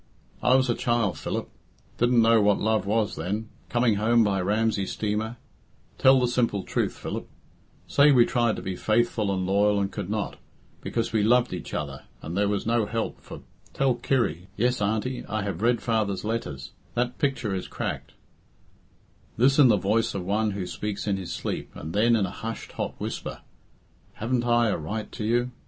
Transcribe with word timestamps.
"I 0.41 0.55
was 0.55 0.67
a 0.67 0.73
child, 0.73 1.19
Philip 1.19 1.47
didn't 1.99 2.23
know 2.23 2.41
what 2.41 2.59
love 2.59 2.87
was 2.87 3.15
then 3.17 3.49
coming 3.69 3.97
home 3.97 4.23
by 4.23 4.41
Ramsey 4.41 4.87
steamer 4.87 5.37
tell 5.99 6.19
the 6.19 6.27
simple 6.27 6.63
truth, 6.63 6.93
Philip 6.93 7.29
say 7.85 8.11
we 8.11 8.25
tried 8.25 8.55
to 8.55 8.63
be 8.63 8.75
faithful 8.75 9.31
and 9.31 9.45
loyal 9.45 9.79
and 9.79 9.91
could 9.91 10.09
not, 10.09 10.39
because 10.81 11.13
we 11.13 11.21
loved 11.21 11.53
each 11.53 11.71
other, 11.75 12.05
and 12.23 12.35
there 12.35 12.47
was 12.47 12.65
no 12.65 12.87
help 12.87 13.21
for 13.21 13.41
tell 13.75 13.93
Kirry 13.93 14.47
yes, 14.57 14.81
Auntie, 14.81 15.23
I 15.27 15.43
have 15.43 15.61
read 15.61 15.83
father's 15.83 16.25
letters 16.25 16.71
that 16.95 17.19
picture 17.19 17.53
is 17.53 17.67
cracked" 17.67 18.13
This 19.37 19.59
in 19.59 19.67
the 19.67 19.77
voice 19.77 20.15
of 20.15 20.25
one 20.25 20.49
who 20.57 20.65
speaks 20.65 21.05
in 21.05 21.17
his 21.17 21.31
sleep, 21.31 21.69
and 21.75 21.93
then 21.93 22.15
in 22.15 22.25
a 22.25 22.31
hushed, 22.31 22.71
hot 22.71 22.95
whisper, 22.99 23.41
"Haven't 24.13 24.45
I 24.47 24.69
a 24.69 24.77
right 24.77 25.11
to 25.11 25.23
you? 25.23 25.51